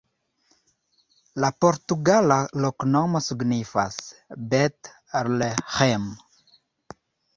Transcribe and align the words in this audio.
La 1.43 1.51
portugala 1.65 2.37
loknomo 2.65 3.21
signifas: 3.27 3.99
Bet-Leĥem. 4.55 6.13